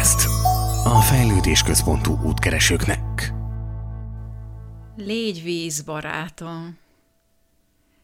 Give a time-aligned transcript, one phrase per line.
[0.00, 0.26] Podcast.
[0.86, 3.32] A fejlődés központú útkeresőknek.
[4.96, 6.78] Légy víz, barátom!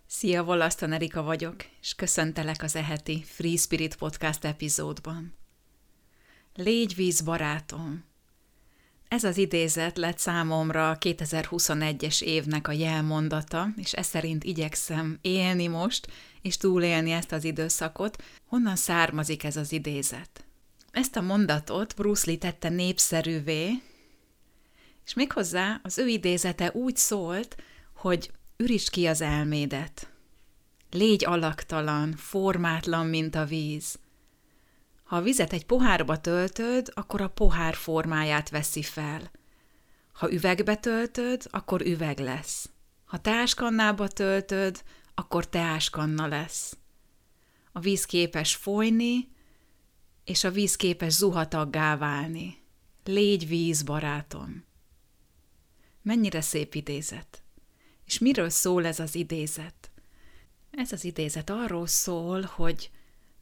[0.06, 5.34] Szia, Volasztan Erika vagyok, és köszöntelek az eheti Free Spirit Podcast epizódban.
[6.54, 8.04] Légy víz, barátom!
[9.08, 15.66] Ez az idézet lett számomra a 2021-es évnek a jelmondata, és ez szerint igyekszem élni
[15.66, 16.08] most,
[16.42, 18.22] és túlélni ezt az időszakot.
[18.46, 20.45] Honnan származik ez az idézet?
[20.96, 23.82] Ezt a mondatot Bruce Lee tette népszerűvé,
[25.04, 27.56] és méghozzá az ő idézete úgy szólt,
[27.94, 30.10] hogy ürítsd ki az elmédet.
[30.90, 33.98] Légy alaktalan, formátlan, mint a víz.
[35.04, 39.30] Ha a vizet egy pohárba töltöd, akkor a pohár formáját veszi fel.
[40.12, 42.70] Ha üvegbe töltöd, akkor üveg lesz.
[43.04, 44.82] Ha teáskannába töltöd,
[45.14, 46.76] akkor teáskanna lesz.
[47.72, 49.34] A víz képes folyni,
[50.26, 52.58] és a víz képes zuhataggá válni.
[53.04, 54.64] Légy víz, barátom!
[56.02, 57.42] Mennyire szép idézet!
[58.04, 59.90] És miről szól ez az idézet?
[60.70, 62.90] Ez az idézet arról szól, hogy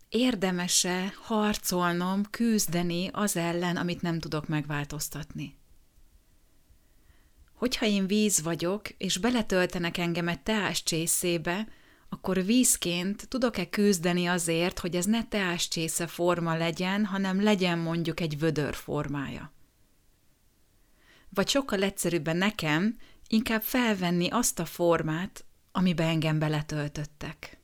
[0.09, 5.57] érdemese harcolnom, küzdeni az ellen, amit nem tudok megváltoztatni.
[7.53, 11.69] Hogyha én víz vagyok, és beletöltenek engem egy teás csészébe,
[12.15, 18.39] akkor vízként tudok-e küzdeni azért, hogy ez ne teáscsésze forma legyen, hanem legyen mondjuk egy
[18.39, 19.53] vödör formája?
[21.29, 22.97] Vagy sokkal egyszerűbben nekem
[23.29, 27.59] inkább felvenni azt a formát, amibe engem beletöltöttek.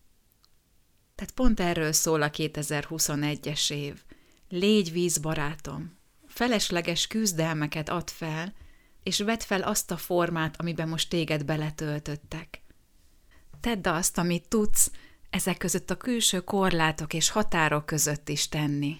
[1.14, 4.02] Tehát pont erről szól a 2021-es év.
[4.48, 5.98] Légy víz, barátom!
[6.26, 8.54] Felesleges küzdelmeket add fel,
[9.02, 12.59] és vedd fel azt a formát, amiben most téged beletöltöttek.
[13.60, 14.90] Tedd azt, amit tudsz,
[15.30, 18.96] ezek között a külső korlátok és határok között is tenni.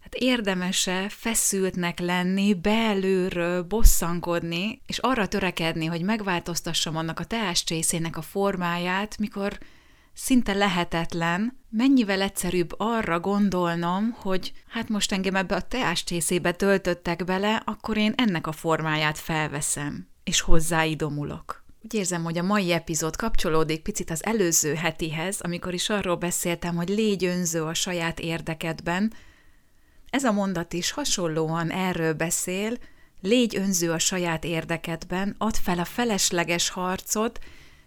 [0.00, 8.22] Hát érdemese feszültnek lenni, belülről bosszankodni, és arra törekedni, hogy megváltoztassam annak a teáscsészének a
[8.22, 9.58] formáját, mikor
[10.12, 17.62] szinte lehetetlen, mennyivel egyszerűbb arra gondolnom, hogy hát most engem ebbe a teáscsészébe töltöttek bele,
[17.64, 21.63] akkor én ennek a formáját felveszem, és hozzáidomulok.
[21.84, 26.76] Úgy érzem, hogy a mai epizód kapcsolódik picit az előző hetihez, amikor is arról beszéltem,
[26.76, 29.12] hogy légy önző a saját érdekedben.
[30.10, 32.78] Ez a mondat is hasonlóan erről beszél,
[33.20, 37.38] légy önző a saját érdekedben, add fel a felesleges harcot,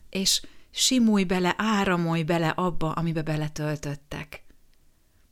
[0.10, 0.42] és
[0.72, 4.44] simulj bele, áramolj bele abba, amibe beletöltöttek.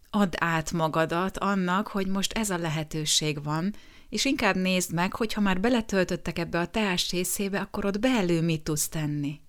[0.09, 3.75] Add át magadat annak, hogy most ez a lehetőség van,
[4.09, 8.41] és inkább nézd meg, hogy ha már beletöltöttek ebbe a teás részébe, akkor ott belül
[8.41, 9.39] mit tudsz tenni.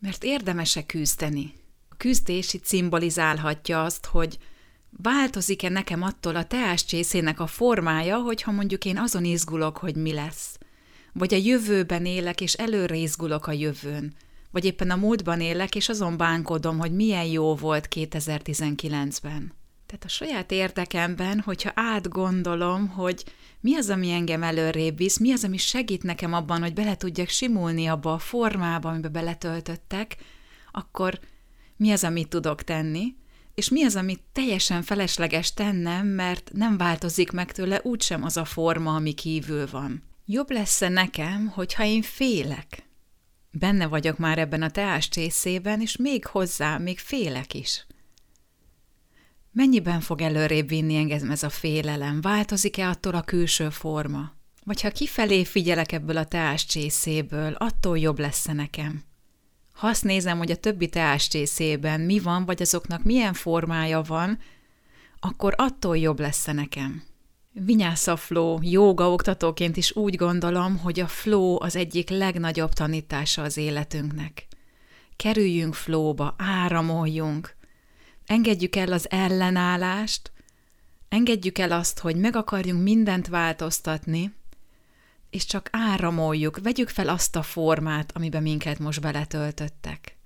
[0.00, 1.54] Mert érdemese küzdeni.
[1.88, 4.38] A küzdés itt szimbolizálhatja azt, hogy
[4.90, 10.12] változik-e nekem attól a teás csészének a formája, hogyha mondjuk én azon izgulok, hogy mi
[10.12, 10.58] lesz.
[11.12, 14.14] Vagy a jövőben élek, és előre izgulok a jövőn.
[14.50, 19.52] Vagy éppen a múltban élek, és azon bánkodom, hogy milyen jó volt 2019-ben.
[19.88, 23.24] Tehát a saját érdekemben, hogyha átgondolom, hogy
[23.60, 27.28] mi az, ami engem előrébb visz, mi az, ami segít nekem abban, hogy bele tudjak
[27.28, 30.16] simulni abba a formába, amiben beletöltöttek,
[30.72, 31.20] akkor
[31.76, 33.14] mi az, amit tudok tenni,
[33.54, 38.44] és mi az, amit teljesen felesleges tennem, mert nem változik meg tőle úgysem az a
[38.44, 40.02] forma, ami kívül van.
[40.26, 42.86] Jobb lesz-e nekem, hogyha én félek?
[43.50, 47.86] Benne vagyok már ebben a teás csészében, és még hozzá, még félek is.
[49.58, 52.20] Mennyiben fog előrébb vinni engem ez a félelem?
[52.20, 54.32] Változik-e attól a külső forma?
[54.64, 59.02] Vagy ha kifelé figyelek ebből a teáscsészéből, attól jobb lesz nekem?
[59.72, 64.38] Ha azt nézem, hogy a többi teáscsészében mi van, vagy azoknak milyen formája van,
[65.20, 67.02] akkor attól jobb lesz -e nekem.
[67.52, 73.56] Vinyásza flow, jóga oktatóként is úgy gondolom, hogy a flow az egyik legnagyobb tanítása az
[73.56, 74.46] életünknek.
[75.16, 77.56] Kerüljünk flowba, áramoljunk,
[78.28, 80.32] Engedjük el az ellenállást,
[81.08, 84.34] engedjük el azt, hogy meg akarjunk mindent változtatni,
[85.30, 90.16] és csak áramoljuk, vegyük fel azt a formát, amiben minket most beletöltöttek.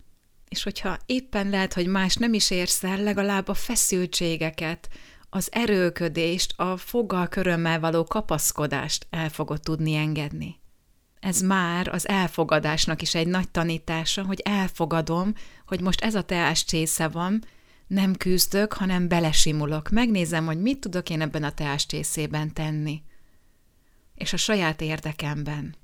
[0.49, 4.89] És hogyha éppen lehet, hogy más nem is érsz el, legalább a feszültségeket,
[5.31, 10.61] az erőködést, a foggal körömmel való kapaszkodást el fogod tudni engedni.
[11.21, 15.35] Ez már az elfogadásnak is egy nagy tanítása, hogy elfogadom,
[15.67, 17.45] hogy most ez a teás csésze van,
[17.93, 19.91] nem küzdök, hanem belesimulok.
[19.91, 23.03] Megnézem, hogy mit tudok én ebben a teáscsészében tenni.
[24.15, 25.75] És a saját érdekemben.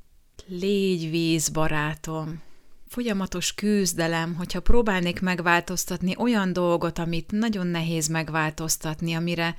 [0.46, 2.42] Légy víz, barátom!
[2.86, 9.56] Folyamatos küzdelem, hogyha próbálnék megváltoztatni olyan dolgot, amit nagyon nehéz megváltoztatni, amire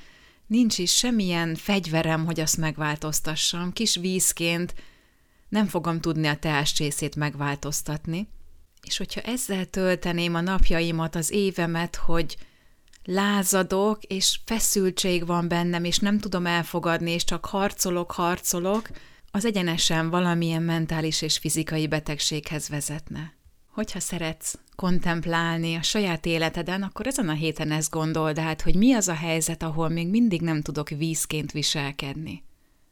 [0.47, 3.73] nincs is semmilyen fegyverem, hogy azt megváltoztassam.
[3.73, 4.73] Kis vízként
[5.49, 8.27] nem fogom tudni a teáscsészét megváltoztatni.
[8.83, 12.37] És hogyha ezzel tölteném a napjaimat, az évemet, hogy
[13.03, 18.89] lázadok, és feszültség van bennem, és nem tudom elfogadni, és csak harcolok, harcolok,
[19.31, 23.33] az egyenesen valamilyen mentális és fizikai betegséghez vezetne.
[23.73, 28.93] Hogyha szeretsz kontemplálni a saját életeden, akkor ezen a héten ezt gondold át, hogy mi
[28.93, 32.43] az a helyzet, ahol még mindig nem tudok vízként viselkedni.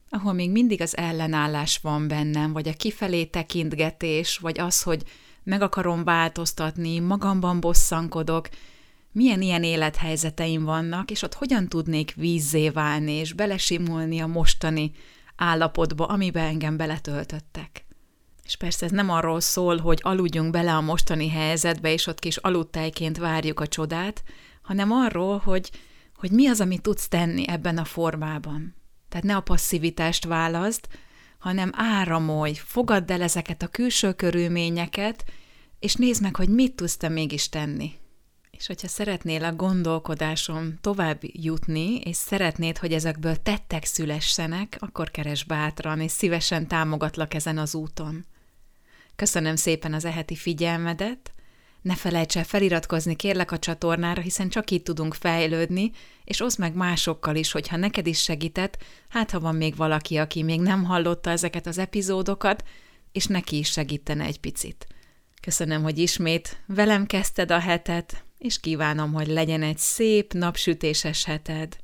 [0.10, 5.04] Ahol még mindig az ellenállás van bennem, vagy a kifelé tekintgetés, vagy az, hogy
[5.48, 8.50] meg akarom változtatni, magamban bosszankodok,
[9.12, 14.92] milyen ilyen élethelyzeteim vannak, és ott hogyan tudnék vízzé válni, és belesimulni a mostani
[15.36, 17.86] állapotba, amiben engem beletöltöttek.
[18.44, 22.38] És persze ez nem arról szól, hogy aludjunk bele a mostani helyzetbe, és ott kis
[22.38, 24.24] aludtájként várjuk a csodát,
[24.62, 25.72] hanem arról, hogy,
[26.16, 28.76] hogy mi az, amit tudsz tenni ebben a formában.
[29.10, 30.88] Tehát ne a passzivitást válaszd,
[31.38, 35.24] hanem áramolj, fogadd el ezeket a külső körülményeket,
[35.80, 37.92] és nézd meg, hogy mit tudsz te mégis tenni.
[38.52, 45.44] És hogyha szeretnél a gondolkodásom tovább jutni, és szeretnéd, hogy ezekből tettek szülessenek, akkor keres
[45.44, 48.26] bátran, és szívesen támogatlak ezen az úton.
[49.16, 51.34] Köszönöm szépen az eheti figyelmedet,
[51.88, 55.92] ne felejts el feliratkozni kérlek a csatornára, hiszen csak így tudunk fejlődni,
[56.24, 58.78] és oszd meg másokkal is, hogyha neked is segített,
[59.10, 62.64] hát ha van még valaki, aki még nem hallotta ezeket az epizódokat,
[63.12, 64.88] és neki is segítene egy picit.
[65.42, 71.78] Köszönöm, hogy ismét velem kezdted a hetet, és kívánom, hogy legyen egy szép, napsütéses heted.